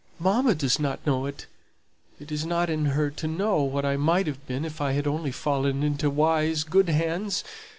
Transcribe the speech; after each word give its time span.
Mamma 0.17 0.55
does 0.55 0.79
not 0.79 1.05
know 1.05 1.27
it; 1.27 1.45
it 2.19 2.31
is 2.31 2.43
not 2.43 2.71
in 2.71 2.85
her 2.85 3.11
to 3.11 3.27
know 3.27 3.61
what 3.61 3.85
I 3.85 3.97
might 3.97 4.25
have 4.25 4.43
been 4.47 4.65
if 4.65 4.81
I 4.81 4.93
had 4.93 5.05
only 5.05 5.31
fallen 5.31 5.83
into 5.83 6.09
wise, 6.09 6.63
good 6.63 6.89
hands. 6.89 7.43